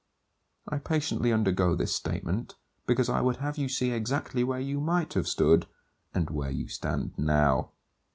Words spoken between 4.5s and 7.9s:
you might have stood, and where you stand now.